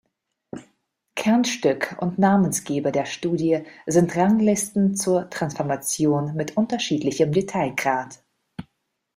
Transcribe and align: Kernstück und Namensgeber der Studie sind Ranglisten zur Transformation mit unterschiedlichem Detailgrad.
Kernstück 1.15 1.95
und 2.01 2.17
Namensgeber 2.17 2.91
der 2.91 3.05
Studie 3.05 3.63
sind 3.85 4.15
Ranglisten 4.15 4.95
zur 4.95 5.29
Transformation 5.29 6.33
mit 6.35 6.57
unterschiedlichem 6.57 7.31
Detailgrad. 7.31 8.23